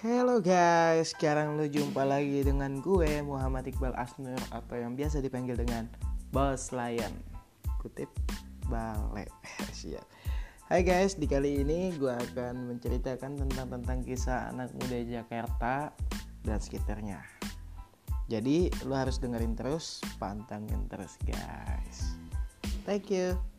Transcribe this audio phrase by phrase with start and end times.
[0.00, 5.60] Hello guys, sekarang lu jumpa lagi dengan gue Muhammad Iqbal Asnur atau yang biasa dipanggil
[5.60, 5.92] dengan
[6.32, 7.12] Boss Lion.
[7.84, 8.08] Kutip
[8.72, 9.28] balik.
[9.76, 10.00] Siap.
[10.72, 15.92] Hai guys, di kali ini gue akan menceritakan tentang tentang kisah anak muda Jakarta
[16.48, 17.20] dan sekitarnya.
[18.32, 22.16] Jadi lu harus dengerin terus, pantangin terus guys.
[22.88, 23.49] Thank you.